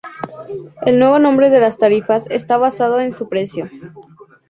El 0.81 0.97
nuevo 0.97 1.19
nombre 1.19 1.51
de 1.51 1.59
las 1.59 1.77
tarifas 1.77 2.25
está 2.31 2.57
basado 2.57 2.99
en 3.01 3.13
su 3.13 3.29
precio. 3.29 3.69